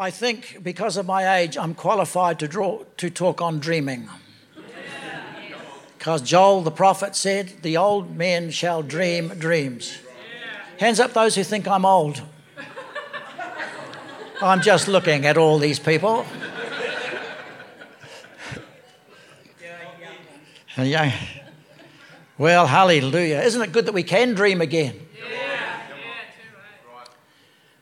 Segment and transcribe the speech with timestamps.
[0.00, 4.08] I think because of my age, I'm qualified to, draw, to talk on dreaming.
[5.98, 9.98] Because Joel the prophet said, The old men shall dream dreams.
[10.78, 12.22] Hands up those who think I'm old.
[14.40, 16.24] I'm just looking at all these people.
[20.78, 21.14] Yeah.
[22.38, 23.42] Well, hallelujah.
[23.42, 24.98] Isn't it good that we can dream again?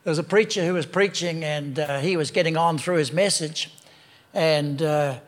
[0.05, 3.13] There was a preacher who was preaching and uh, he was getting on through his
[3.13, 3.71] message
[4.33, 5.19] and uh,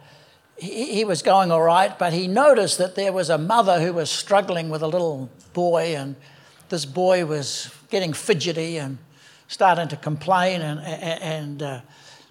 [0.56, 3.92] he, he was going all right, but he noticed that there was a mother who
[3.92, 6.14] was struggling with a little boy and
[6.68, 8.98] this boy was getting fidgety and
[9.48, 11.80] starting to complain and, and uh,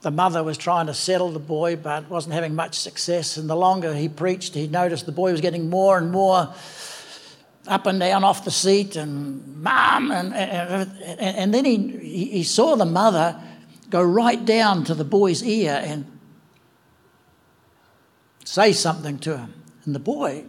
[0.01, 3.35] the mother was trying to settle the boy but wasn't having much success.
[3.35, 6.53] And the longer he preached he noticed the boy was getting more and more
[7.69, 12.75] up and down off the seat and mom and, and, and then he, he saw
[12.75, 13.39] the mother
[13.89, 16.05] go right down to the boy's ear and
[18.43, 19.53] say something to him.
[19.85, 20.45] And the boy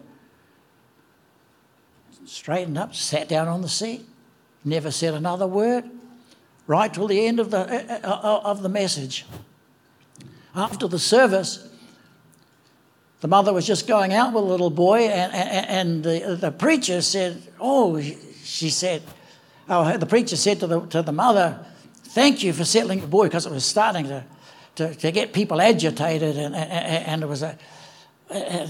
[2.24, 4.06] straightened up sat down on the seat
[4.64, 5.84] never said another word
[6.66, 9.26] right till the end of the, uh, uh, of the message.
[10.54, 11.68] After the service
[13.20, 16.50] the mother was just going out with a little boy, and, and, and the, the
[16.50, 19.02] preacher said, Oh, she said,
[19.68, 21.64] oh, the preacher said to the, to the mother,
[22.02, 24.24] Thank you for settling the boy, because it was starting to,
[24.76, 27.56] to, to get people agitated, and, and, and it was a.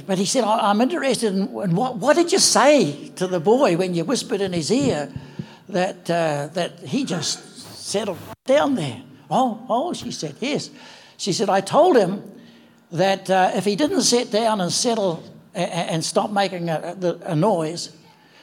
[0.06, 3.76] But he said, I'm interested in, in what, what did you say to the boy
[3.76, 5.12] when you whispered in his ear
[5.68, 9.02] that, uh, that he just settled down there?
[9.30, 10.70] Oh, oh, she said, yes.
[11.18, 12.22] She said, I told him
[12.92, 15.22] that uh, if he didn't sit down and settle
[15.54, 17.96] and stop making a, a, noise,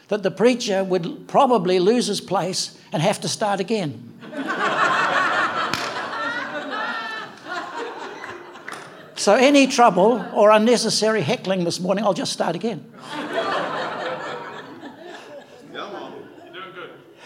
[0.10, 4.14] that the preacher would probably lose his place and have to start again.
[9.16, 12.92] so, any trouble or unnecessary heckling this morning, I'll just start again.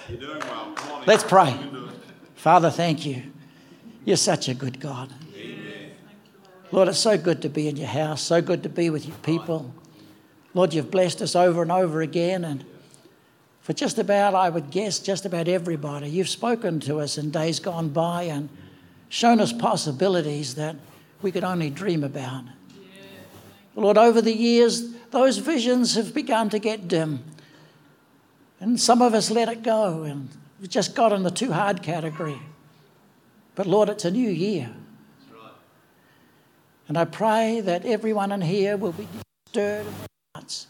[0.10, 0.76] You're doing well.
[1.08, 1.58] Let's pray.
[2.36, 3.24] Father, thank you.
[4.04, 5.14] You're such a good God.
[6.72, 9.18] Lord, it's so good to be in your house, so good to be with your
[9.18, 9.74] people.
[10.54, 12.64] Lord, you've blessed us over and over again, and
[13.62, 17.60] for just about, I would guess, just about everybody, you've spoken to us in days
[17.60, 18.50] gone by and
[19.10, 20.76] shown us possibilities that
[21.22, 22.46] we could only dream about.
[23.76, 27.24] Lord, over the years, those visions have begun to get dim.
[28.60, 30.30] And some of us let it go and
[30.62, 32.40] we just got in the too hard category.
[33.56, 34.72] But Lord, it's a new year.
[36.88, 39.08] And I pray that everyone in here will be
[39.48, 40.68] stirred in their hearts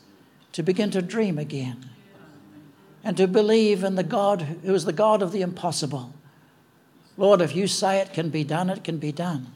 [0.51, 1.89] to begin to dream again
[3.03, 6.13] and to believe in the God who is the God of the impossible.
[7.17, 9.51] Lord, if you say it can be done, it can be done.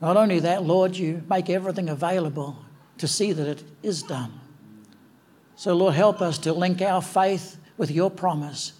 [0.00, 2.56] Not only that, Lord, you make everything available
[2.98, 4.40] to see that it is done.
[5.56, 8.74] So, Lord, help us to link our faith with your promise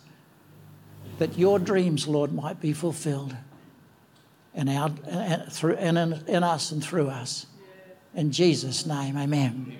[1.18, 3.34] that your dreams, Lord, might be fulfilled
[4.54, 7.46] and, out, and, through, and in, in us and through us.
[8.14, 9.76] In Jesus' name, amen.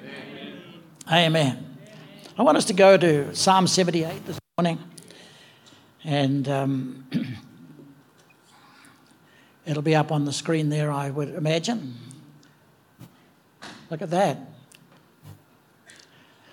[1.08, 1.36] Amen.
[1.36, 1.76] amen.
[2.38, 4.78] I want us to go to Psalm 78 this morning.
[6.04, 7.06] And um,
[9.66, 11.94] it'll be up on the screen there, I would imagine.
[13.90, 14.38] Look at that.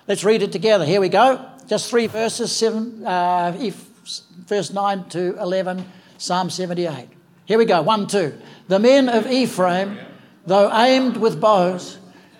[0.08, 0.84] Let's read it together.
[0.84, 1.44] Here we go.
[1.68, 3.70] Just three verses, seven, uh,
[4.46, 5.84] verse 9 to 11,
[6.16, 7.08] Psalm 78.
[7.46, 7.80] Here we go.
[7.80, 8.34] One, two.
[8.68, 9.98] The men of Ephraim,
[10.44, 11.98] though aimed with bows,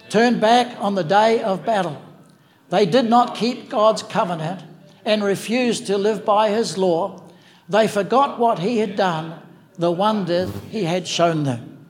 [0.09, 2.03] turned back on the day of battle.
[2.71, 4.65] They did not keep God's covenant
[5.05, 7.22] and refused to live by his law.
[7.69, 9.41] They forgot what he had done,
[9.78, 11.87] the wonders he had shown them.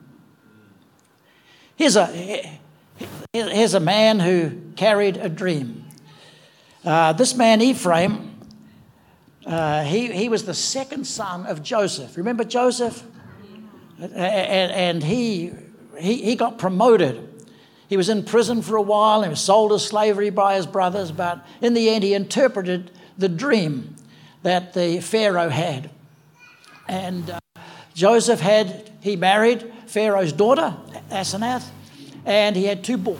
[1.76, 2.06] Here's a,
[3.32, 5.84] here's a man who carried a dream.
[6.84, 8.25] Uh, this man, Ephraim,
[9.46, 12.16] uh, he, he was the second son of Joseph.
[12.16, 13.04] Remember Joseph?
[14.00, 14.12] And,
[14.72, 15.52] and he,
[15.98, 17.32] he, he got promoted.
[17.88, 19.22] He was in prison for a while.
[19.22, 23.28] He was sold as slavery by his brothers, but in the end, he interpreted the
[23.28, 23.94] dream
[24.42, 25.90] that the Pharaoh had.
[26.88, 27.38] And uh,
[27.94, 30.76] Joseph had, he married Pharaoh's daughter,
[31.10, 31.68] Asenath,
[32.24, 33.18] and he had two boys.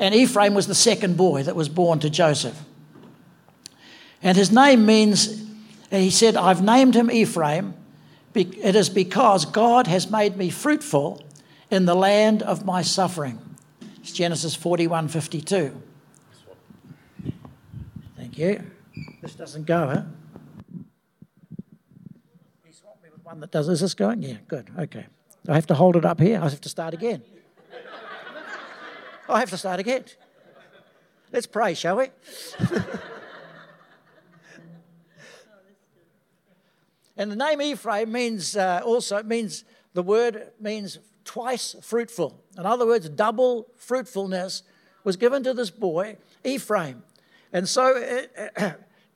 [0.00, 2.60] And Ephraim was the second boy that was born to Joseph.
[4.20, 5.43] And his name means
[6.02, 7.74] he said, I've named him Ephraim.
[8.34, 11.24] It is because God has made me fruitful
[11.70, 13.38] in the land of my suffering.
[14.00, 15.80] It's Genesis 41 52.
[18.16, 18.62] Thank you.
[19.22, 20.02] This doesn't go, huh?
[22.72, 23.68] swap me with one that does.
[23.68, 24.22] Is this going?
[24.22, 24.68] Yeah, good.
[24.78, 25.06] Okay.
[25.44, 26.40] Do I have to hold it up here?
[26.40, 27.22] I have to start again.
[29.28, 30.04] I have to start again.
[31.32, 32.08] Let's pray, shall we?
[37.16, 42.40] and the name Ephraim means uh, also means the word means twice fruitful.
[42.58, 44.62] In other words, double fruitfulness
[45.04, 47.02] was given to this boy, Ephraim.
[47.52, 48.26] And so
[48.56, 48.72] uh,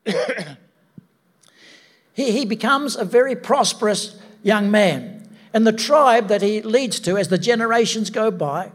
[2.12, 5.28] he, he becomes a very prosperous young man.
[5.52, 8.70] And the tribe that he leads to as the generations go by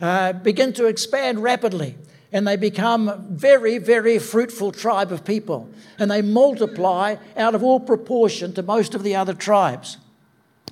[0.00, 1.96] uh, begin to expand rapidly.
[2.32, 5.68] And they become very, very fruitful tribe of people.
[5.98, 9.98] And they multiply out of all proportion to most of the other tribes.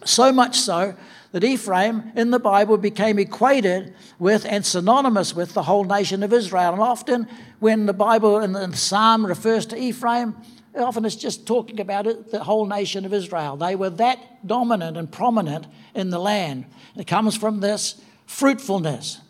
[0.05, 0.95] So much so
[1.33, 6.33] that Ephraim in the Bible became equated with and synonymous with the whole nation of
[6.33, 6.73] Israel.
[6.73, 7.29] And often,
[7.61, 10.35] when the Bible in the Psalm refers to Ephraim,
[10.75, 13.57] often it's just talking about it, the whole nation of Israel.
[13.57, 16.65] They were that dominant and prominent in the land.
[16.97, 19.21] It comes from this fruitfulness.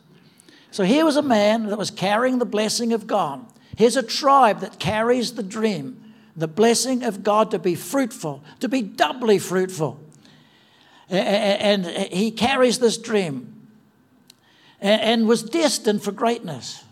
[0.71, 3.45] So here was a man that was carrying the blessing of God.
[3.77, 8.69] Here's a tribe that carries the dream, the blessing of God to be fruitful, to
[8.69, 10.01] be doubly fruitful
[11.11, 13.67] and he carries this dream
[14.81, 16.85] and was destined for greatness.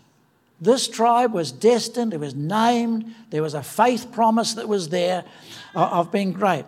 [0.60, 5.24] This tribe was destined, it was named, there was a faith promise that was there
[5.74, 6.64] uh, of being great.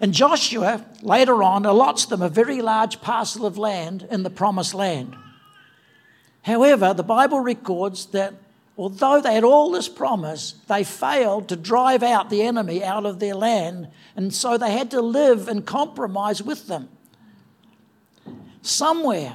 [0.00, 4.72] And Joshua later on allots them a very large parcel of land in the promised
[4.72, 5.16] land.
[6.42, 8.34] However, the Bible records that
[8.76, 13.20] although they had all this promise, they failed to drive out the enemy out of
[13.20, 16.88] their land, and so they had to live and compromise with them.
[18.60, 19.34] Somewhere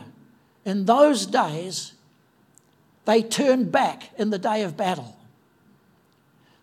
[0.65, 1.93] in those days,
[3.05, 5.17] they turned back in the day of battle.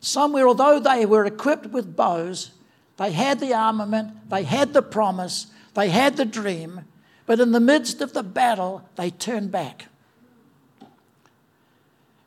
[0.00, 2.50] Somewhere, although they were equipped with bows,
[2.99, 6.82] they had the armament, they had the promise, they had the dream,
[7.25, 9.87] but in the midst of the battle, they turned back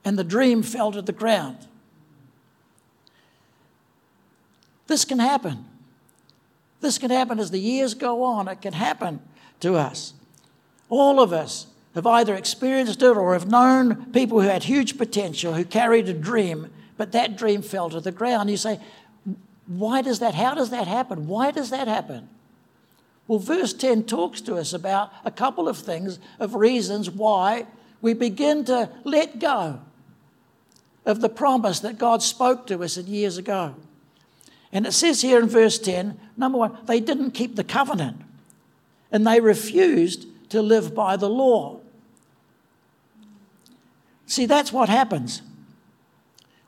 [0.07, 1.57] and the dream fell to the ground.
[4.87, 5.65] This can happen.
[6.79, 8.47] This can happen as the years go on.
[8.47, 9.19] It can happen
[9.59, 10.13] to us.
[10.87, 15.55] All of us have either experienced it or have known people who had huge potential,
[15.55, 18.49] who carried a dream, but that dream fell to the ground.
[18.49, 18.79] You say,
[19.65, 20.35] why does that?
[20.35, 21.27] How does that happen?
[21.27, 22.29] Why does that happen?
[23.27, 27.67] Well, verse 10 talks to us about a couple of things, of reasons why
[28.01, 29.81] we begin to let go
[31.07, 33.75] of the promise that God spoke to us years ago.
[34.71, 38.21] And it says here in verse 10 number one, they didn't keep the covenant
[39.11, 41.79] and they refused to live by the law.
[44.25, 45.41] See, that's what happens.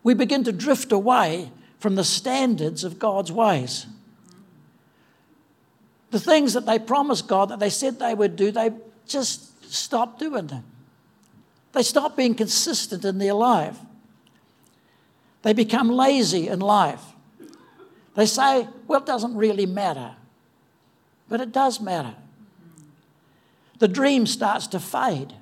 [0.02, 3.86] We begin to drift away from the standards of God's ways.
[6.12, 8.72] The things that they promised God that they said they would do, they
[9.06, 10.64] just stopped doing them.
[11.74, 13.78] They stopped being consistent in their life.
[15.42, 17.04] They become lazy in life.
[18.16, 20.16] They say, well, it doesn't really matter.
[21.30, 22.16] But it does matter.
[23.80, 25.34] The dream starts to fade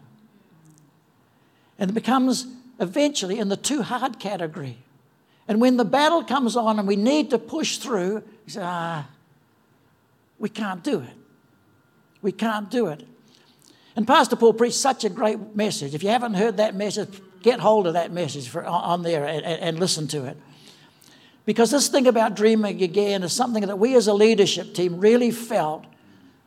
[1.79, 2.47] and it becomes
[2.79, 4.77] eventually in the too hard category.
[5.47, 9.07] And when the battle comes on and we need to push through, you say, ah,
[10.39, 11.13] we can't do it.
[12.21, 13.07] We can't do it.
[13.95, 15.95] And Pastor Paul preached such a great message.
[15.95, 19.45] If you haven't heard that message, get hold of that message for, on there and,
[19.45, 20.37] and listen to it.
[21.45, 25.31] Because this thing about dreaming again is something that we as a leadership team really
[25.31, 25.85] felt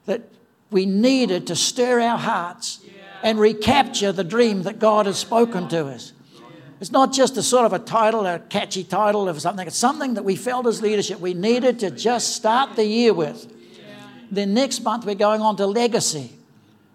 [0.04, 0.23] that
[0.70, 2.80] we needed to stir our hearts
[3.23, 6.12] and recapture the dream that God has spoken to us.
[6.80, 9.66] It's not just a sort of a title, a catchy title of something.
[9.66, 13.50] It's something that we felt as leadership we needed to just start the year with.
[14.30, 16.32] Then next month we're going on to legacy.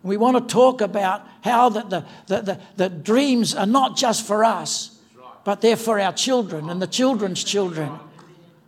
[0.05, 4.25] We want to talk about how the, the, the, the, the dreams are not just
[4.25, 4.99] for us,
[5.43, 7.91] but they're for our children and the children's children.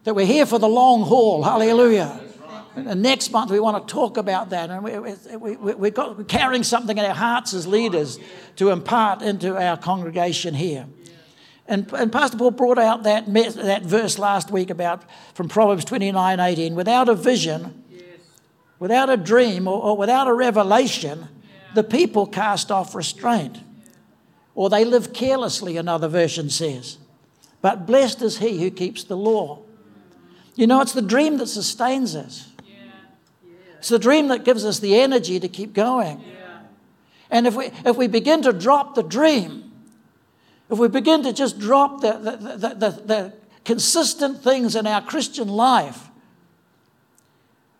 [0.03, 1.43] That we're here for the long haul.
[1.43, 2.19] Hallelujah.
[2.75, 4.71] And next month we want to talk about that.
[4.71, 8.17] And we, we, we, we're carrying something in our hearts as leaders
[8.55, 10.87] to impart into our congregation here.
[11.67, 15.03] And, and Pastor Paul brought out that, that verse last week about
[15.35, 16.73] from Proverbs 29 18.
[16.73, 17.83] Without a vision,
[18.79, 21.27] without a dream or, or without a revelation,
[21.73, 23.59] the people cast off restraint.
[24.55, 26.97] Or they live carelessly, another version says.
[27.61, 29.59] But blessed is he who keeps the law.
[30.55, 32.51] You know, it's the dream that sustains us.
[33.77, 36.23] It's the dream that gives us the energy to keep going.
[37.29, 39.71] And if we, if we begin to drop the dream,
[40.69, 43.33] if we begin to just drop the, the, the, the, the
[43.65, 46.06] consistent things in our Christian life,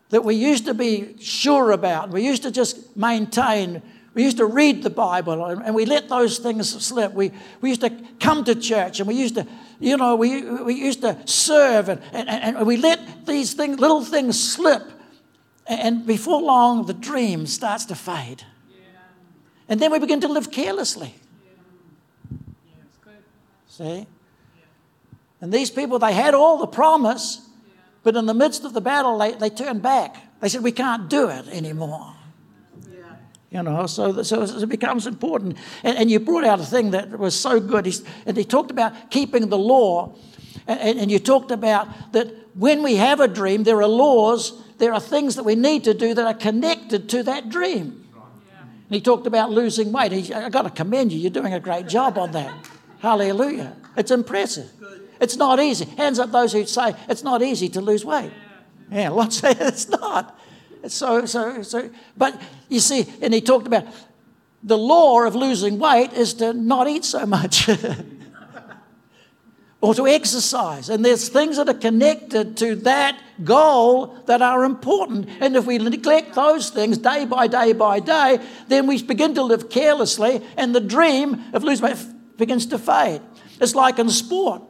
[0.10, 3.82] that we used to be sure about, we used to just maintain,
[4.14, 7.14] we used to read the Bible and, we let those things slip.
[7.14, 9.46] We, we used to come to church and we used to,
[9.80, 14.04] you know, we, we used to serve and, and, and we let these things, little
[14.04, 14.84] things slip.
[15.68, 18.44] And before long, the dream starts to fade.
[19.70, 21.14] And then we begin to live carelessly.
[23.68, 24.08] See?
[25.40, 27.47] And these people, they had all the promise,
[28.08, 30.16] but in the midst of the battle, they, they turned back.
[30.40, 32.14] They said, We can't do it anymore.
[33.52, 35.58] You know, so, so it becomes important.
[35.84, 37.86] And, and, you brought out a thing that was so good.
[37.86, 40.16] He's, and he talked about keeping the law.
[40.68, 44.94] And, and you talked about that when we have a dream, there are laws, there
[44.94, 48.08] are things that we need to do that are connected to that dream.
[48.46, 50.14] And he talked about losing weight.
[50.14, 51.20] He, I've got to commend you.
[51.20, 52.70] You're doing a great job on that.
[53.00, 53.76] Hallelujah.
[53.98, 54.72] It's impressive.
[55.20, 55.86] It's not easy.
[55.86, 58.32] Hands up those who say it's not easy to lose weight.
[58.92, 60.40] Yeah, lots say it's not.
[60.88, 63.86] So, so, so, but you see, and he talked about
[64.64, 67.70] the law of losing weight is to not eat so much
[69.82, 70.90] or to exercise.
[70.90, 75.30] And there's things that are connected to that goal that are important.
[75.40, 79.44] And if we neglect those things day by day by day, then we begin to
[79.44, 81.98] live carelessly and the dream of losing weight
[82.38, 83.22] begins to fade.
[83.60, 84.64] It's like in sport.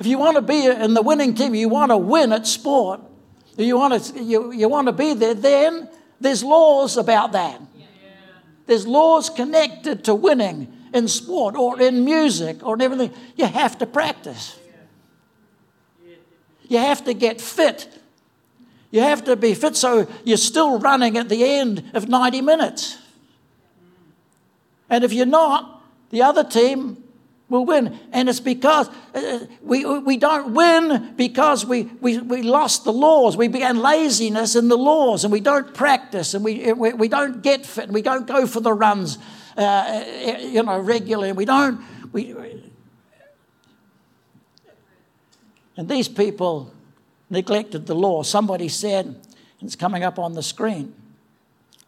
[0.00, 3.00] If you want to be in the winning team, you want to win at sport,
[3.56, 5.88] you want to, you, you want to be there, then
[6.20, 7.60] there's laws about that.
[8.66, 13.12] There's laws connected to winning in sport or in music or in everything.
[13.36, 14.58] You have to practice.
[16.66, 17.88] You have to get fit.
[18.90, 22.96] You have to be fit so you're still running at the end of 90 minutes.
[24.88, 27.03] And if you're not, the other team
[27.54, 27.98] will win.
[28.12, 33.36] And it's because uh, we, we don't win because we, we, we lost the laws.
[33.36, 37.42] We began laziness in the laws and we don't practice and we, we, we don't
[37.42, 39.18] get fit and we don't go for the runs,
[39.56, 40.04] uh,
[40.40, 41.30] you know, regularly.
[41.30, 41.80] And We don't.
[42.12, 42.34] We,
[45.76, 46.72] and these people
[47.30, 48.22] neglected the law.
[48.22, 49.22] Somebody said, and
[49.62, 50.94] it's coming up on the screen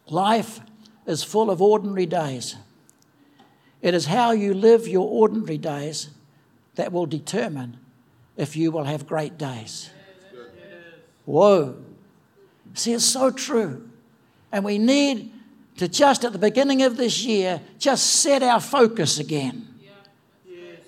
[0.09, 0.59] life
[1.05, 2.55] is full of ordinary days.
[3.87, 6.09] It is how you live your ordinary days
[6.75, 7.77] that will determine
[8.35, 9.89] if you will have great days.
[11.23, 11.77] Whoa.
[12.73, 13.89] See, it's so true.
[14.51, 15.31] And we need
[15.77, 19.65] to just at the beginning of this year, just set our focus again.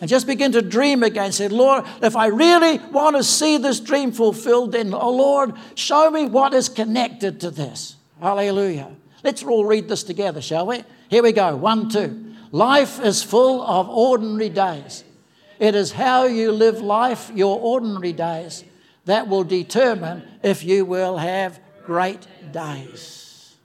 [0.01, 1.31] And just begin to dream again.
[1.31, 6.11] Say, Lord, if I really want to see this dream fulfilled, then, oh Lord, show
[6.11, 7.95] me what is connected to this.
[8.19, 8.91] Hallelujah.
[9.23, 10.83] Let's all read this together, shall we?
[11.09, 11.55] Here we go.
[11.55, 12.28] One, two.
[12.51, 15.03] Life is full of ordinary days.
[15.59, 18.63] It is how you live life, your ordinary days,
[19.05, 23.55] that will determine if you will have great days.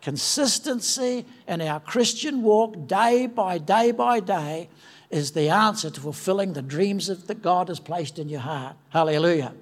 [0.00, 4.70] Consistency in our Christian walk, day by day by day,
[5.10, 8.76] is the answer to fulfilling the dreams that God has placed in your heart.
[8.90, 9.54] Hallelujah.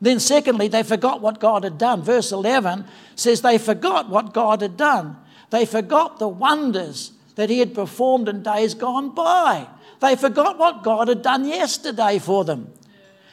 [0.00, 2.02] Then, secondly, they forgot what God had done.
[2.02, 5.16] Verse 11 says they forgot what God had done.
[5.50, 9.64] They forgot the wonders that he had performed in days gone by.
[10.00, 12.72] They forgot what God had done yesterday for them.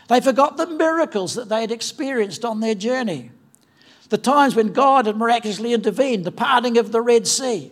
[0.10, 3.32] They forgot the miracles that they had experienced on their journey.
[4.10, 7.72] The times when God had miraculously intervened, the parting of the Red Sea,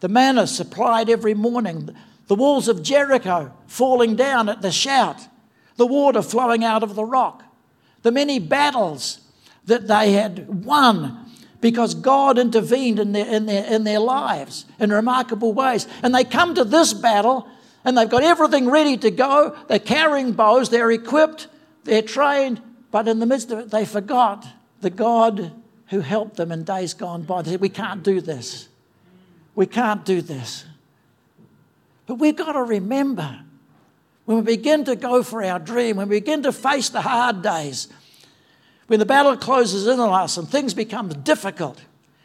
[0.00, 1.90] the manna supplied every morning,
[2.28, 5.28] the walls of Jericho falling down at the shout,
[5.76, 7.44] the water flowing out of the rock,
[8.00, 9.20] the many battles
[9.66, 11.29] that they had won
[11.60, 15.86] because God intervened in their, in, their, in their lives in remarkable ways.
[16.02, 17.48] And they come to this battle
[17.84, 19.56] and they've got everything ready to go.
[19.68, 21.48] They're carrying bows, they're equipped,
[21.84, 24.46] they're trained, but in the midst of it, they forgot
[24.80, 25.52] the God
[25.88, 27.42] who helped them in days gone by.
[27.42, 28.68] They said, We can't do this.
[29.54, 30.64] We can't do this.
[32.06, 33.40] But we've got to remember
[34.24, 37.42] when we begin to go for our dream, when we begin to face the hard
[37.42, 37.88] days,
[38.90, 41.80] when the battle closes in on us and things become difficult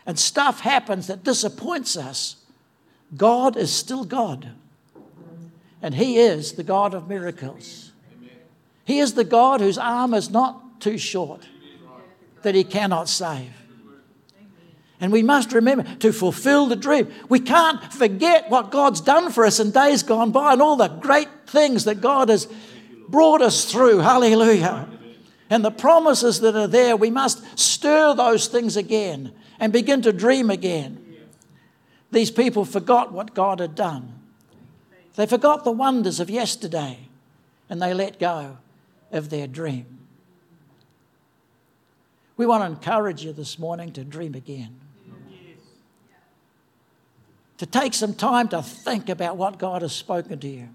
[0.07, 2.37] and stuff happens that disappoints us,
[3.15, 4.49] God is still God.
[5.83, 7.91] And He is the God of miracles.
[8.83, 11.47] He is the God whose arm is not too short
[12.41, 13.51] that He cannot save.
[14.99, 17.13] And we must remember to fulfill the dream.
[17.29, 20.87] We can't forget what God's done for us in days gone by and all the
[20.87, 22.47] great things that God has
[23.07, 23.99] brought us through.
[23.99, 24.89] Hallelujah
[25.49, 30.11] and the promises that are there, we must stir those things again and begin to
[30.11, 31.01] dream again.
[32.11, 34.13] These people forgot what God had done.
[35.15, 36.99] They forgot the wonders of yesterday
[37.69, 38.57] and they let go
[39.11, 39.85] of their dream.
[42.37, 44.79] We want to encourage you this morning to dream again.
[47.59, 50.67] To take some time to think about what God has spoken to you.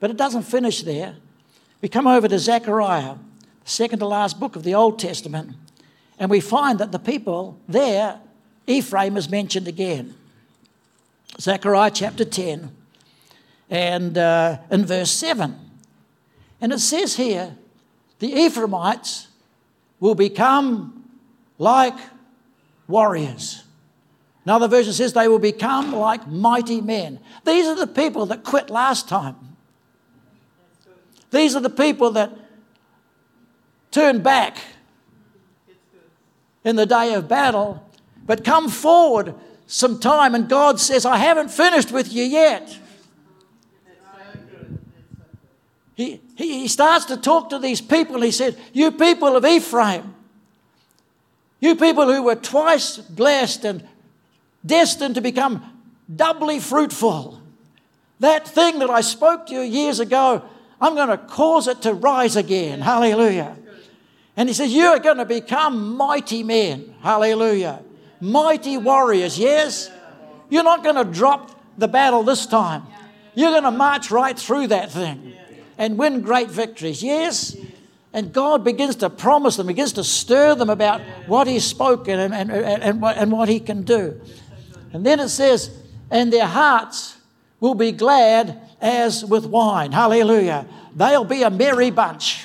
[0.00, 1.16] But it doesn't finish there.
[1.80, 3.14] We come over to Zechariah,
[3.66, 5.54] second to last book of the Old Testament,
[6.18, 8.20] and we find that the people there,
[8.66, 10.14] Ephraim is mentioned again.
[11.38, 12.70] Zechariah chapter 10
[13.68, 15.54] and uh, in verse 7.
[16.60, 17.56] And it says here,
[18.20, 19.28] the Ephraimites
[20.00, 21.04] will become
[21.58, 21.96] like
[22.88, 23.64] warriors.
[24.44, 27.18] Another version says they will become like mighty men.
[27.44, 29.36] These are the people that quit last time.
[31.32, 32.30] These are the people that
[33.96, 34.58] turned back
[36.64, 37.82] in the day of battle,
[38.26, 39.34] but come forward
[39.66, 42.78] some time, and God says, I haven't finished with you yet.
[45.94, 48.20] He, he, he starts to talk to these people.
[48.20, 50.14] He said, You people of Ephraim,
[51.58, 53.88] you people who were twice blessed and
[54.64, 55.64] destined to become
[56.14, 57.40] doubly fruitful,
[58.20, 60.42] that thing that I spoke to you years ago,
[60.82, 62.82] I'm going to cause it to rise again.
[62.82, 63.56] Hallelujah.
[64.36, 66.94] And he says, You are going to become mighty men.
[67.00, 67.82] Hallelujah.
[68.20, 69.90] Mighty warriors, yes?
[70.48, 72.82] You're not going to drop the battle this time.
[73.34, 75.34] You're going to march right through that thing
[75.78, 77.02] and win great victories.
[77.02, 77.56] Yes?
[78.12, 82.32] And God begins to promise them, begins to stir them about what He's spoken and,
[82.32, 84.20] and, and, and what He can do.
[84.92, 85.70] And then it says,
[86.10, 87.18] and their hearts
[87.60, 89.92] will be glad as with wine.
[89.92, 90.66] Hallelujah.
[90.94, 92.44] They'll be a merry bunch.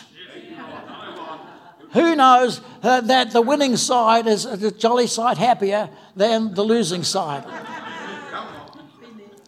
[1.94, 7.04] Who knows uh, that the winning side is a jolly sight happier than the losing
[7.04, 7.44] side?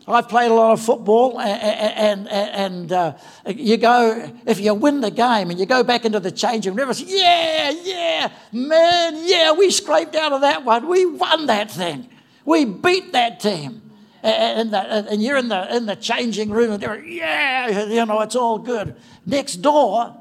[0.05, 3.13] I've played a lot of football, and, and, and uh,
[3.47, 6.93] you go, if you win the game and you go back into the changing room,
[6.93, 10.89] say, yeah, yeah, man, yeah, we scraped out of that one.
[10.89, 12.09] We won that thing.
[12.43, 13.81] We beat that team.
[14.21, 18.35] And, and you're in the, in the changing room, and they're, yeah, you know, it's
[18.35, 18.97] all good.
[19.25, 20.17] Next door,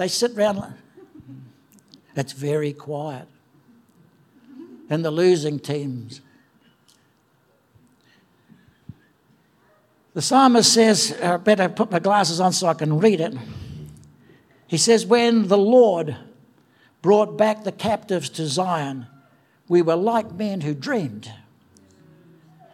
[0.00, 0.72] they sit around,
[2.16, 3.28] it's very quiet.
[4.88, 6.22] And the losing teams,
[10.12, 13.32] The psalmist says, I better put my glasses on so I can read it.
[14.66, 16.16] He says, When the Lord
[17.00, 19.06] brought back the captives to Zion,
[19.68, 21.32] we were like men who dreamed.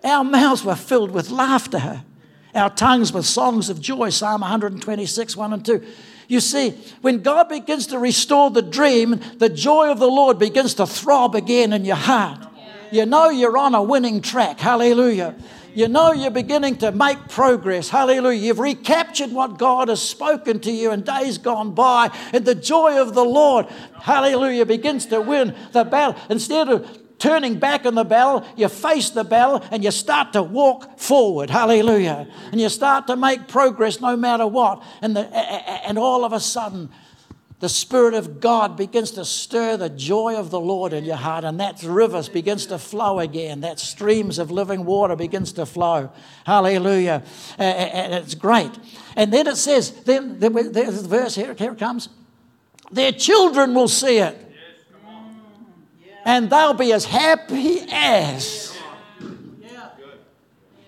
[0.02, 2.04] Our mouths were filled with laughter,
[2.54, 4.08] our tongues with songs of joy.
[4.08, 5.86] Psalm 126, 1 and 2.
[6.28, 10.74] You see, when God begins to restore the dream, the joy of the Lord begins
[10.74, 12.40] to throb again in your heart.
[12.90, 14.60] You know you're on a winning track.
[14.60, 15.34] Hallelujah
[15.76, 17.90] you know you're beginning to make progress.
[17.90, 18.40] Hallelujah.
[18.40, 22.98] You've recaptured what God has spoken to you in days gone by, and the joy
[22.98, 23.66] of the Lord,
[24.00, 26.16] hallelujah, begins to win the battle.
[26.30, 30.42] Instead of turning back on the battle, you face the battle and you start to
[30.42, 31.50] walk forward.
[31.50, 32.28] Hallelujah.
[32.52, 34.82] And you start to make progress no matter what.
[35.02, 35.26] And, the,
[35.86, 36.90] and all of a sudden,
[37.58, 41.42] the Spirit of God begins to stir the joy of the Lord in your heart,
[41.42, 43.62] and that rivers begins to flow again.
[43.62, 46.10] That streams of living water begins to flow.
[46.44, 47.22] Hallelujah.
[47.56, 48.72] And it's great.
[49.16, 52.10] And then it says, then there's the verse here, here it comes.
[52.92, 54.45] Their children will see it.
[56.26, 58.76] And they'll be as happy as.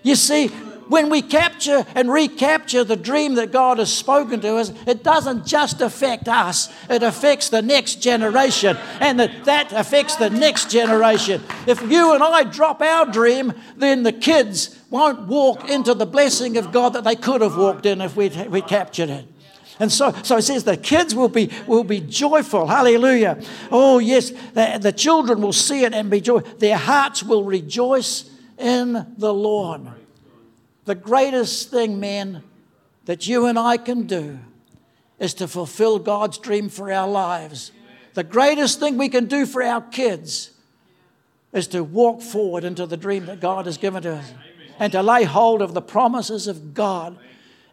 [0.03, 0.49] You see,
[0.89, 5.47] when we capture and recapture the dream that God has spoken to us, it doesn't
[5.47, 11.43] just affect us, it affects the next generation, and that, that affects the next generation.
[11.67, 16.57] If you and I drop our dream, then the kids won't walk into the blessing
[16.57, 19.27] of God that they could have walked in if we we captured it.
[19.81, 22.67] And so, so it says the kids will be, will be joyful.
[22.67, 23.41] Hallelujah.
[23.71, 26.41] Oh, yes, the, the children will see it and be joy.
[26.41, 29.83] Their hearts will rejoice in the Lord.
[30.85, 32.43] The greatest thing, men,
[33.05, 34.39] that you and I can do
[35.19, 37.73] is to fulfill God's dream for our lives.
[38.15, 40.51] The greatest thing we can do for our kids
[41.53, 44.33] is to walk forward into the dream that God has given to us
[44.79, 47.19] and to lay hold of the promises of God.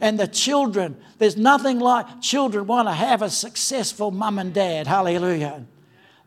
[0.05, 4.85] And the children, there's nothing like children want to have a successful mum and dad.
[4.85, 5.65] Hallelujah.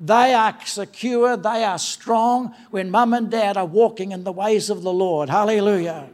[0.01, 4.69] They are secure, they are strong when mum and dad are walking in the ways
[4.69, 5.29] of the Lord.
[5.29, 6.09] Hallelujah.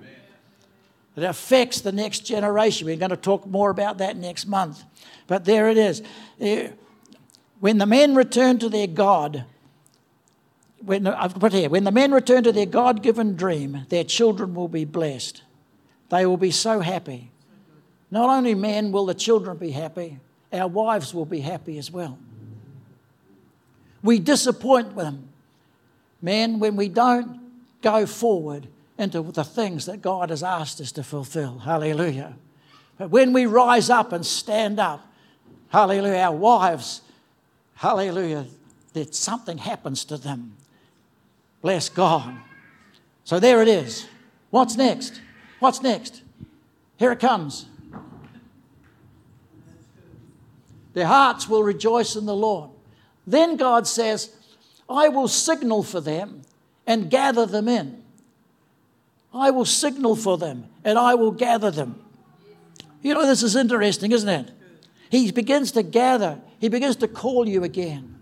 [1.16, 2.86] It affects the next generation.
[2.86, 4.84] We're going to talk more about that next month.
[5.26, 6.02] But there it is.
[6.38, 6.68] Eh,
[7.60, 9.46] when the men return to their God,
[10.84, 14.54] when, I've put here, when the men return to their God given dream, their children
[14.54, 15.42] will be blessed.
[16.10, 17.30] They will be so happy.
[18.10, 20.18] Not only men will the children be happy,
[20.52, 22.18] our wives will be happy as well.
[24.02, 25.28] We disappoint them.
[26.22, 27.40] Men, when we don't
[27.82, 31.58] go forward into the things that God has asked us to fulfill.
[31.58, 32.34] Hallelujah.
[32.98, 35.06] But when we rise up and stand up,
[35.68, 37.02] hallelujah, our wives,
[37.74, 38.46] hallelujah,
[38.92, 40.54] that something happens to them.
[41.60, 42.36] Bless God.
[43.24, 44.06] So there it is.
[44.50, 45.20] What's next?
[45.58, 46.22] What's next?
[46.96, 47.66] Here it comes.
[50.94, 52.70] Their hearts will rejoice in the Lord.
[53.26, 54.34] Then God says,
[54.88, 56.42] I will signal for them
[56.86, 58.02] and gather them in.
[59.32, 62.00] I will signal for them and I will gather them.
[63.02, 64.50] You know, this is interesting, isn't it?
[65.10, 68.14] He begins to gather, he begins to call you again.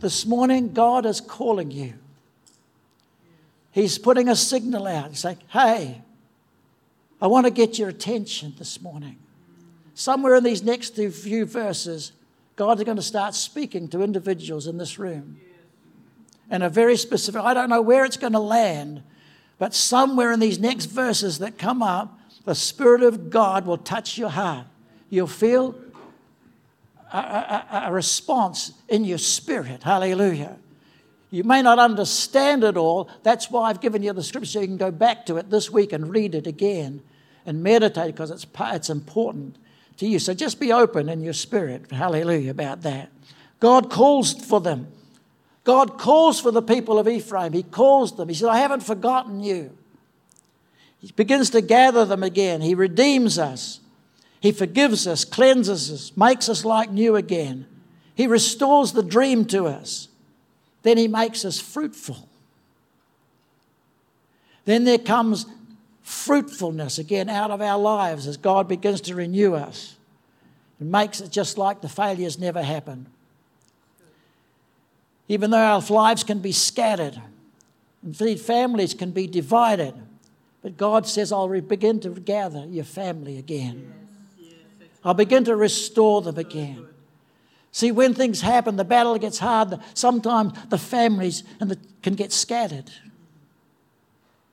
[0.00, 1.94] This morning, God is calling you.
[3.72, 5.10] He's putting a signal out.
[5.10, 6.02] He's like, hey,
[7.20, 9.18] I want to get your attention this morning.
[9.98, 12.12] Somewhere in these next few verses,
[12.54, 15.40] God is going to start speaking to individuals in this room.
[16.48, 19.02] And a very specific, I don't know where it's going to land,
[19.58, 24.16] but somewhere in these next verses that come up, the Spirit of God will touch
[24.16, 24.66] your heart.
[25.10, 25.74] You'll feel
[27.12, 29.82] a, a, a response in your spirit.
[29.82, 30.58] Hallelujah.
[31.32, 33.10] You may not understand it all.
[33.24, 35.72] That's why I've given you the scripture so you can go back to it this
[35.72, 37.02] week and read it again
[37.44, 39.58] and meditate because it's, it's important
[39.98, 40.18] to you.
[40.18, 41.90] So just be open in your spirit.
[41.90, 43.10] Hallelujah about that.
[43.60, 44.88] God calls for them.
[45.64, 47.52] God calls for the people of Ephraim.
[47.52, 48.28] He calls them.
[48.28, 49.76] He said, I haven't forgotten you.
[51.00, 52.60] He begins to gather them again.
[52.60, 53.80] He redeems us.
[54.40, 57.66] He forgives us, cleanses us, makes us like new again.
[58.14, 60.08] He restores the dream to us.
[60.82, 62.28] Then He makes us fruitful.
[64.64, 65.46] Then there comes
[66.08, 69.96] fruitfulness again out of our lives as God begins to renew us
[70.80, 73.06] and makes it just like the failures never happened
[75.28, 77.20] even though our lives can be scattered,
[78.02, 79.94] indeed, families can be divided.
[80.62, 83.92] But God says, I'll begin to gather your family again.
[85.04, 86.86] I'll begin to restore them again.
[87.70, 92.90] See, when things happen, the battle gets hard, sometimes the families and can get scattered.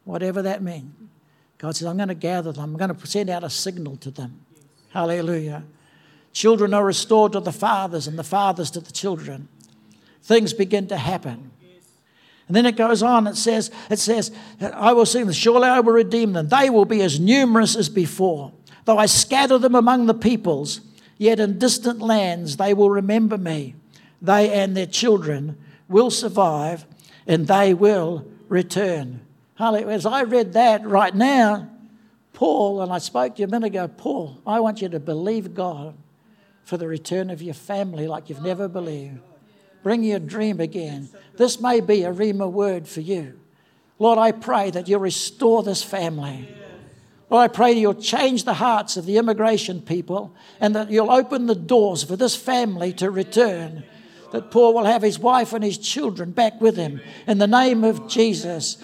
[0.04, 0.94] Whatever that means.
[1.58, 2.64] God says, I'm going to gather them.
[2.64, 4.42] I'm going to send out a signal to them.
[4.90, 5.64] Hallelujah.
[6.34, 9.48] Children are restored to the fathers, and the fathers to the children
[10.26, 11.52] things begin to happen.
[12.48, 15.80] And then it goes on, it says, it says, I will see them, surely I
[15.80, 16.50] will redeem them.
[16.50, 18.52] They will be as numerous as before.
[18.86, 20.82] Though I scatter them among the peoples,
[21.18, 23.76] yet in distant lands they will remember me.
[24.22, 26.86] They and their children will survive,
[27.26, 29.22] and they will return.
[29.58, 31.70] As I read that right now,
[32.34, 35.54] Paul, and I spoke to you a minute ago, Paul, I want you to believe
[35.54, 35.96] God
[36.64, 39.20] for the return of your family like you've never believed.
[39.82, 41.10] Bring your dream again.
[41.38, 43.40] This may be a Rhema word for you.
[43.98, 46.50] Lord, I pray that you'll restore this family.
[47.30, 51.12] Lord, I pray that you'll change the hearts of the immigration people and that you'll
[51.12, 53.84] open the doors for this family to return.
[54.32, 57.86] That Paul will have his wife and his children back with him in the name
[57.86, 58.78] of Jesus.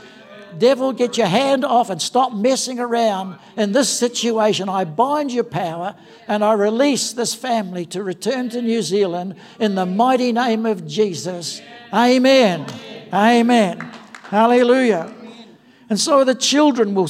[0.57, 4.69] Devil, get your hand off and stop messing around in this situation.
[4.69, 5.95] I bind your power
[6.27, 10.87] and I release this family to return to New Zealand in the mighty name of
[10.87, 11.61] Jesus.
[11.93, 12.65] Amen.
[13.13, 13.79] Amen.
[14.23, 15.13] Hallelujah.
[15.89, 17.09] And so the children will,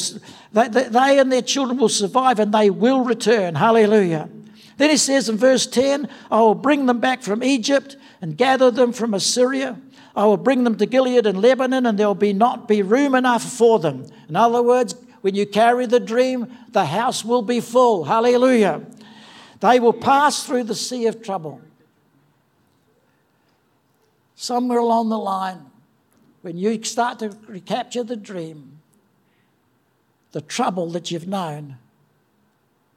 [0.54, 3.56] they, and their children will survive and they will return.
[3.56, 4.30] Hallelujah.
[4.78, 8.72] Then he says in verse 10, I will bring them back from Egypt and gather
[8.72, 9.78] them from Assyria
[10.16, 13.16] I will bring them to Gilead and Lebanon, and there will be not be room
[13.16, 14.06] enough for them.
[14.28, 18.04] In other words, when you carry the dream, the house will be full.
[18.04, 18.86] Hallelujah.
[19.60, 21.62] They will pass through the sea of trouble.
[24.36, 25.68] Somewhere along the line,
[26.42, 28.80] when you start to recapture the dream,
[30.32, 31.78] the trouble that you've known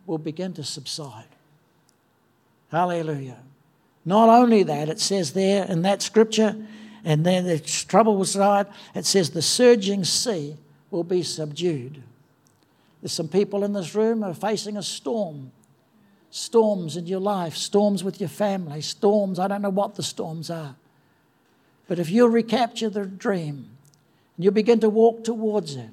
[0.07, 1.29] will begin to subside.
[2.71, 3.39] Hallelujah.
[4.05, 6.57] Not only that, it says there in that scripture,
[7.05, 8.67] and then the trouble was right.
[8.95, 10.57] It says the surging sea
[10.91, 12.03] will be subdued.
[13.01, 15.53] There's some people in this room who are facing a storm.
[16.31, 20.51] Storms in your life, storms with your family, storms, I don't know what the storms
[20.51, 20.75] are.
[21.87, 23.71] But if you recapture the dream
[24.37, 25.91] and you begin to walk towards it,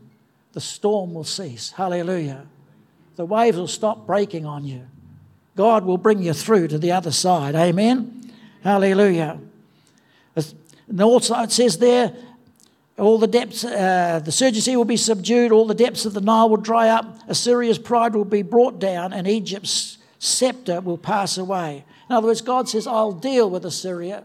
[0.54, 1.71] the storm will cease.
[1.71, 2.47] Hallelujah.
[3.17, 4.88] The waves will stop breaking on you.
[5.62, 7.54] God will bring you through to the other side.
[7.54, 8.34] Amen.
[8.63, 9.39] Hallelujah.
[10.36, 12.15] And also it says there,
[12.97, 16.19] all the depths, uh, the surging sea will be subdued, all the depths of the
[16.19, 21.38] Nile will dry up, Assyria's pride will be brought down, and Egypt's scepter will pass
[21.38, 21.86] away.
[22.10, 24.24] In other words, God says, I'll deal with Assyria.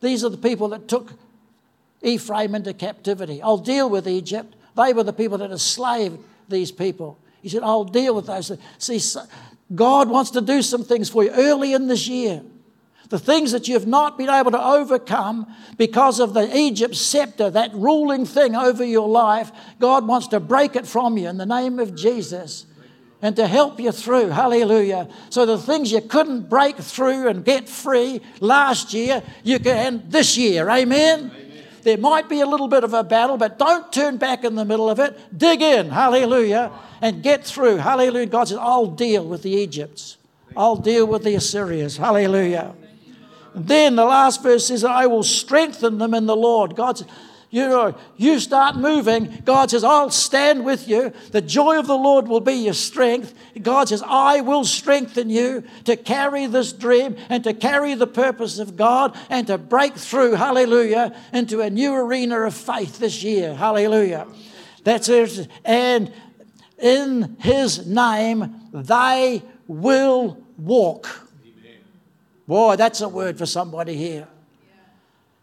[0.00, 1.12] These are the people that took
[2.02, 3.40] Ephraim into captivity.
[3.40, 4.56] I'll deal with Egypt.
[4.76, 6.18] They were the people that enslaved
[6.48, 7.18] these people.
[7.40, 8.50] He said, I'll deal with those.
[8.78, 8.98] See,
[9.74, 12.42] God wants to do some things for you early in this year.
[13.08, 17.74] The things that you've not been able to overcome because of the Egypt scepter, that
[17.74, 21.78] ruling thing over your life, God wants to break it from you in the name
[21.78, 22.64] of Jesus
[23.20, 24.28] and to help you through.
[24.30, 25.08] Hallelujah.
[25.30, 30.36] So the things you couldn't break through and get free last year, you can this
[30.36, 30.68] year.
[30.68, 31.30] Amen.
[31.30, 31.41] Amen.
[31.82, 34.64] There might be a little bit of a battle, but don't turn back in the
[34.64, 35.18] middle of it.
[35.36, 35.90] Dig in.
[35.90, 36.70] Hallelujah.
[37.00, 37.78] And get through.
[37.78, 38.26] Hallelujah.
[38.26, 40.16] God says, I'll deal with the Egypts.
[40.56, 41.96] I'll deal with the Assyrians.
[41.96, 42.74] Hallelujah.
[43.54, 46.76] Then the last verse says, I will strengthen them in the Lord.
[46.76, 47.08] God says,
[47.52, 49.42] you know, you start moving.
[49.44, 51.12] God says, I'll stand with you.
[51.32, 53.34] The joy of the Lord will be your strength.
[53.60, 58.58] God says, I will strengthen you to carry this dream and to carry the purpose
[58.58, 63.54] of God and to break through, hallelujah, into a new arena of faith this year.
[63.54, 64.26] Hallelujah.
[64.82, 65.46] That's it.
[65.62, 66.10] And
[66.78, 71.28] in his name, they will walk.
[72.48, 74.26] Boy, that's a word for somebody here.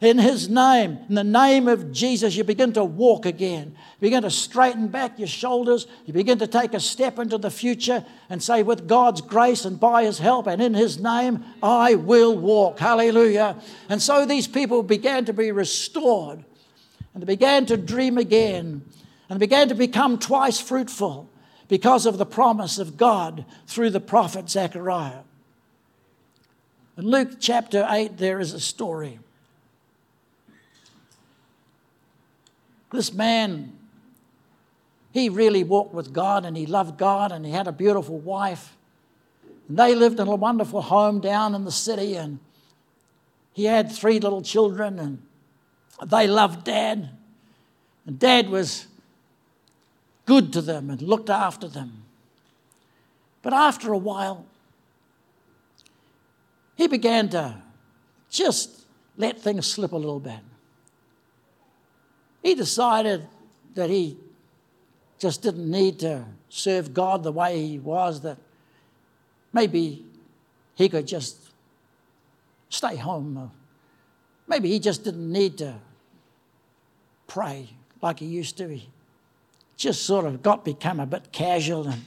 [0.02, 3.76] In His name, in the name of Jesus, you begin to walk again.
[4.00, 5.88] You begin to straighten back your shoulders.
[6.06, 9.78] You begin to take a step into the future and say, with God's grace and
[9.78, 12.80] by His help and in His name, I will walk.
[12.80, 13.58] Hallelujah.
[13.90, 16.46] And so these people began to be restored
[17.14, 18.86] and they began to dream again
[19.30, 21.30] and began to become twice fruitful
[21.68, 25.24] because of the promise of God through the prophet Zechariah.
[26.98, 29.20] In Luke chapter 8, there is a story.
[32.92, 33.74] This man,
[35.12, 38.76] he really walked with God and he loved God and he had a beautiful wife.
[39.68, 42.40] And they lived in a wonderful home down in the city and
[43.54, 45.22] he had three little children and
[46.06, 47.10] they loved dad.
[48.06, 48.88] And dad was
[50.26, 52.04] good to them and looked after them.
[53.42, 54.46] But after a while,
[56.76, 57.62] he began to
[58.30, 58.84] just
[59.18, 60.40] let things slip a little bit.
[62.42, 63.28] He decided
[63.76, 64.18] that he
[65.20, 68.38] just didn't need to serve God the way he was, that
[69.54, 70.06] maybe
[70.76, 71.38] he could just
[72.70, 73.52] stay home.
[74.48, 75.76] Maybe he just didn't need to
[77.28, 77.70] pray
[78.02, 78.70] like he used to.
[78.70, 78.90] He
[79.76, 82.04] just sort of got become a bit casual and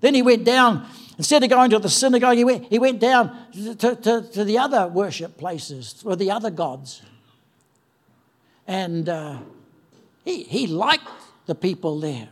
[0.00, 3.36] then he went down, instead of going to the synagogue, he went, he went down
[3.78, 7.02] to, to, to the other worship places or the other gods.
[8.68, 9.38] And uh,
[10.24, 11.08] he, he liked
[11.46, 12.28] the people there.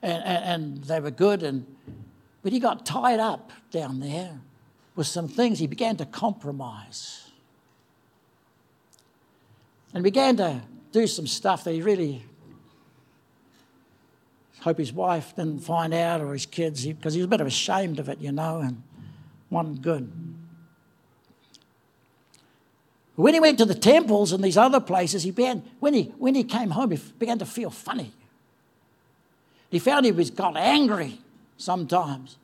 [0.00, 1.66] And, and, and they were good, and,
[2.42, 4.40] but he got tied up down there
[4.96, 5.58] with some things.
[5.58, 7.30] He began to compromise
[9.92, 10.62] and began to
[10.92, 12.24] do some stuff that he really
[14.60, 17.46] Hope his wife didn't find out or his kids because he was a bit of
[17.46, 18.82] ashamed of it, you know, and
[19.48, 20.12] wasn't good.
[23.20, 26.34] When he went to the temples and these other places, he began, when he, when
[26.34, 28.12] he came home, he began to feel funny.
[29.68, 31.18] He found he was got angry
[31.58, 32.38] sometimes.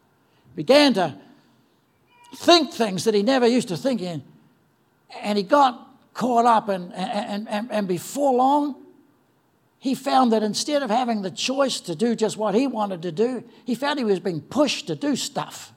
[0.54, 1.16] Began to
[2.34, 4.22] think things that he never used to think in.
[5.22, 8.74] And he got caught up, and, and, and, and before long,
[9.78, 13.12] he found that instead of having the choice to do just what he wanted to
[13.12, 15.72] do, he found he was being pushed to do stuff.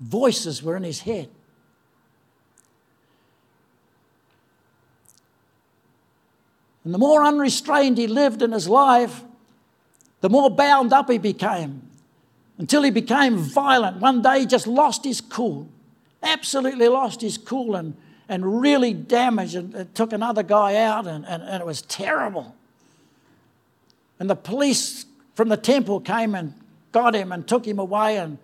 [0.00, 1.28] Voices were in his head.
[6.86, 9.24] And the more unrestrained he lived in his life,
[10.20, 11.82] the more bound up he became
[12.58, 13.96] until he became violent.
[13.96, 15.68] One day he just lost his cool,
[16.22, 17.96] absolutely lost his cool and
[18.28, 22.54] and really damaged and it took another guy out, and, and, and it was terrible.
[24.20, 26.54] And the police from the temple came and
[26.92, 28.38] got him and took him away, and,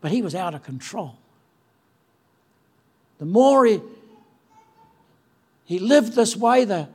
[0.00, 1.16] but he was out of control.
[3.18, 3.80] The more he,
[5.64, 6.88] he lived this way, the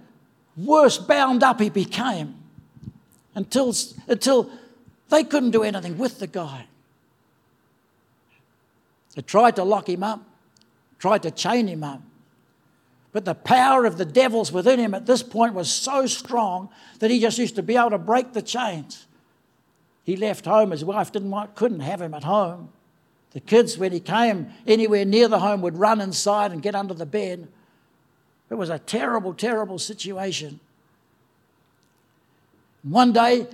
[0.65, 2.35] worse bound up he became
[3.35, 3.73] until,
[4.07, 4.49] until
[5.09, 6.65] they couldn't do anything with the guy.
[9.15, 10.23] They tried to lock him up,
[10.99, 12.01] tried to chain him up.
[13.11, 16.69] But the power of the devils within him at this point was so strong
[16.99, 19.07] that he just used to be able to break the chains.
[20.03, 20.71] He left home.
[20.71, 22.69] His wife didn't want, couldn't have him at home.
[23.31, 26.93] The kids, when he came anywhere near the home, would run inside and get under
[26.93, 27.47] the bed.
[28.49, 30.59] It was a terrible, terrible situation.
[32.83, 33.47] One day,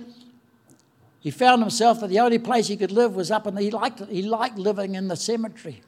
[1.20, 3.70] he found himself that the only place he could live was up in the, he
[3.70, 5.82] liked, he liked living in the cemetery.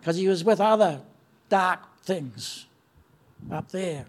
[0.00, 1.00] because he was with other
[1.48, 2.66] dark things
[3.50, 4.06] up there.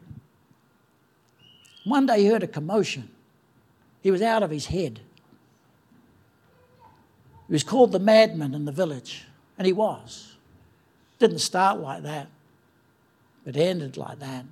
[1.83, 3.09] One day he heard a commotion.
[4.01, 5.01] He was out of his head.
[7.47, 9.25] He was called the madman in the village,
[9.57, 10.35] and he was.
[11.19, 12.27] Didn't start like that,
[13.45, 14.45] but ended like that.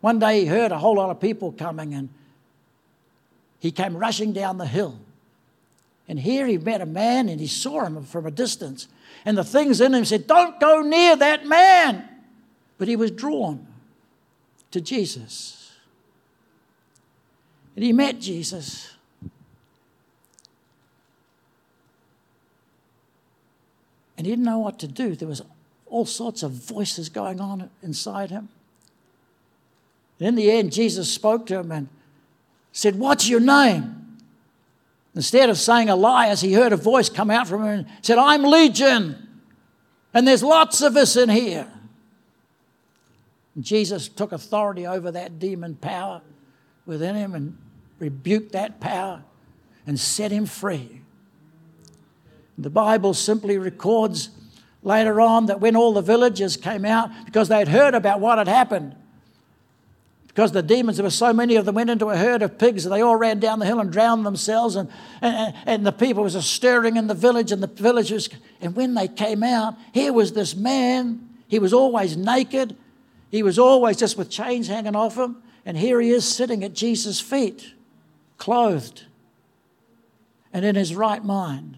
[0.00, 2.08] One day he heard a whole lot of people coming, and
[3.60, 4.98] he came rushing down the hill.
[6.08, 8.88] And here he met a man, and he saw him from a distance.
[9.24, 12.08] And the things in him said, Don't go near that man.
[12.78, 13.66] But he was drawn
[14.72, 15.72] to Jesus.
[17.76, 18.94] And he met Jesus.
[24.18, 25.14] And he didn't know what to do.
[25.14, 25.42] There was
[25.92, 28.48] all sorts of voices going on inside him.
[30.18, 31.88] And in the end, Jesus spoke to him and
[32.72, 34.18] said, What's your name?
[35.14, 38.42] Instead of saying Elias, he heard a voice come out from him and said, I'm
[38.42, 39.28] Legion.
[40.14, 41.70] And there's lots of us in here.
[43.54, 46.22] And Jesus took authority over that demon power
[46.86, 47.58] within him and
[47.98, 49.22] rebuked that power
[49.86, 51.02] and set him free.
[52.56, 54.30] The Bible simply records
[54.82, 58.38] later on that when all the villagers came out, because they had heard about what
[58.38, 58.96] had happened,
[60.28, 62.86] because the demons, there were so many of them, went into a herd of pigs
[62.86, 64.76] and they all ran down the hill and drowned themselves.
[64.76, 64.88] And,
[65.20, 68.30] and, and the people was a stirring in the village and the villagers.
[68.62, 71.28] And when they came out, here was this man.
[71.48, 72.74] He was always naked.
[73.30, 75.36] He was always just with chains hanging off him.
[75.66, 77.74] And here he is sitting at Jesus' feet,
[78.38, 79.04] clothed
[80.52, 81.76] and in his right mind.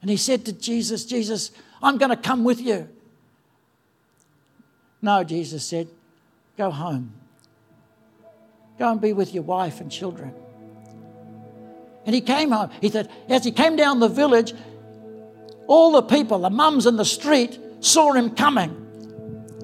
[0.00, 1.50] And he said to Jesus, Jesus,
[1.82, 2.88] I'm going to come with you.
[5.00, 5.88] No, Jesus said,
[6.56, 7.12] go home.
[8.78, 10.32] Go and be with your wife and children.
[12.06, 12.70] And he came home.
[12.80, 14.54] He said, as he came down the village,
[15.66, 18.88] all the people, the mums in the street, saw him coming.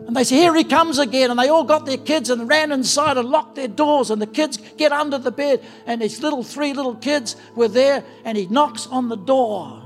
[0.07, 1.31] And they said, Here he comes again.
[1.31, 4.11] And they all got their kids and ran inside and locked their doors.
[4.11, 5.65] And the kids get under the bed.
[5.87, 8.05] And his little three little kids were there.
[8.25, 9.84] And he knocks on the door.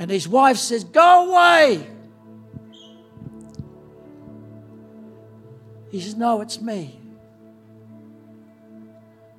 [0.00, 1.86] And his wife says, Go away.
[5.90, 6.98] He says, No, it's me.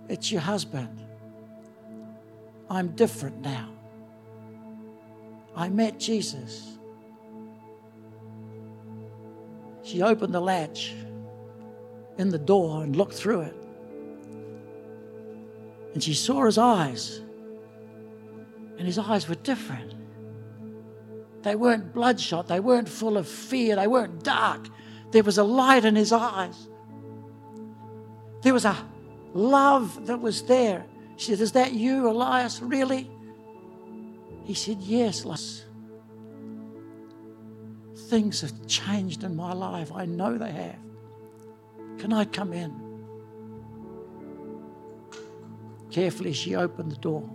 [0.08, 1.04] It's your husband.
[2.70, 3.70] I'm different now.
[5.56, 6.78] I met Jesus.
[9.82, 10.94] She opened the latch
[12.20, 13.56] in the door and looked through it.
[15.96, 17.20] And she saw his eyes.
[18.78, 19.96] And his eyes were different.
[21.44, 22.48] They weren't bloodshot.
[22.48, 23.76] They weren't full of fear.
[23.76, 24.68] They weren't dark.
[25.12, 26.68] There was a light in his eyes.
[28.42, 28.76] There was a
[29.34, 30.86] love that was there.
[31.18, 32.62] She said, Is that you, Elias?
[32.62, 33.10] Really?
[34.44, 35.66] He said, Yes, Elias.
[38.08, 39.92] Things have changed in my life.
[39.94, 40.80] I know they have.
[41.98, 42.92] Can I come in?
[45.92, 47.30] Carefully, she opened the door.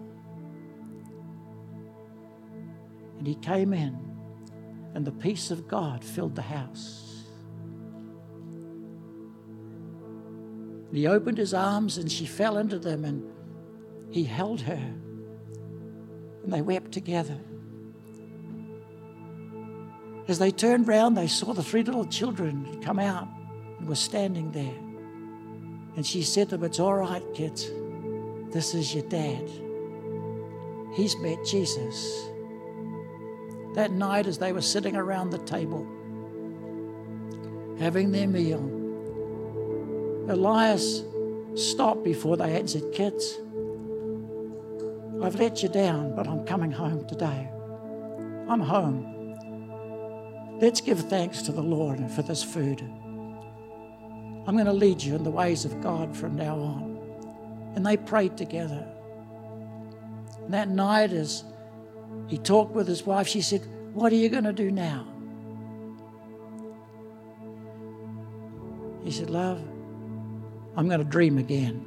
[3.18, 3.98] And he came in,
[4.94, 7.24] and the peace of God filled the house.
[10.88, 13.22] And he opened his arms, and she fell into them, and
[14.11, 14.94] he held her,
[16.44, 17.38] and they wept together.
[20.29, 23.29] As they turned round, they saw the three little children come out
[23.79, 24.74] and were standing there.
[25.96, 27.70] And she said to them, It's all right, kids.
[28.50, 29.48] This is your dad.
[30.94, 32.29] He's met Jesus
[33.76, 35.86] that night as they were sitting around the table
[37.78, 38.60] having their meal.
[40.28, 41.02] Elias
[41.54, 43.38] stopped before they had and said, Kids,
[45.22, 47.48] I've let you down, but I'm coming home today.
[48.48, 49.12] I'm home.
[50.60, 52.80] Let's give thanks to the Lord for this food.
[52.80, 56.96] I'm going to lead you in the ways of God from now on.
[57.74, 58.86] And they prayed together.
[60.44, 61.44] And that night, as
[62.29, 63.29] he talked with his wife.
[63.29, 65.07] She said, What are you going to do now?
[69.05, 69.62] He said, Love,
[70.77, 71.85] I'm going to dream again.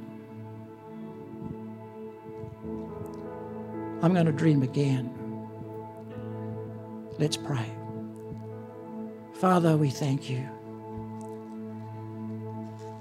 [4.02, 5.14] I'm going to dream again.
[7.18, 7.70] Let's pray.
[9.34, 10.48] Father, we thank you.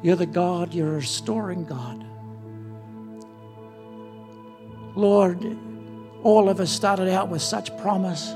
[0.02, 2.06] You're the God, you're a restoring God.
[4.96, 5.58] Lord,
[6.24, 8.32] all of us started out with such promise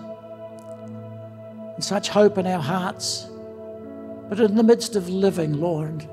[1.75, 3.27] and such hope in our hearts.
[4.29, 6.07] But in the midst of living, Lord,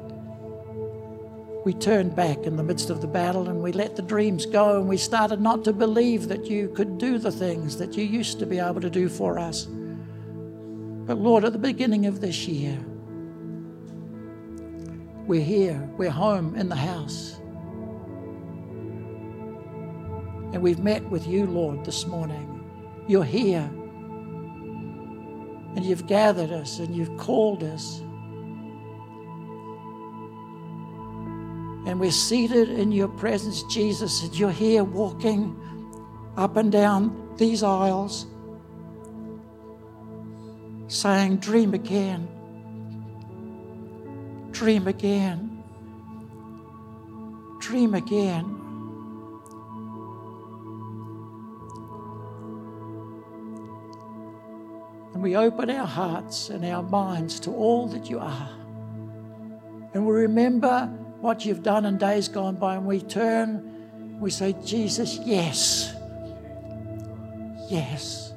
[1.64, 4.78] we turned back in the midst of the battle and we let the dreams go
[4.78, 8.38] and we started not to believe that you could do the things that you used
[8.38, 9.66] to be able to do for us.
[9.66, 12.78] But Lord, at the beginning of this year,
[15.26, 17.39] we're here, we're home in the house.
[20.52, 22.64] And we've met with you, Lord, this morning.
[23.06, 23.70] You're here.
[25.76, 28.00] And you've gathered us and you've called us.
[31.86, 35.56] And we're seated in your presence, Jesus, and you're here walking
[36.36, 38.26] up and down these aisles,
[40.88, 42.28] saying, Dream again,
[44.50, 45.62] dream again,
[47.60, 48.59] dream again.
[55.20, 58.48] And we open our hearts and our minds to all that you are.
[59.92, 60.86] And we remember
[61.20, 65.94] what you've done in days gone by, and we turn, we say, Jesus, yes.
[67.68, 68.29] Yes.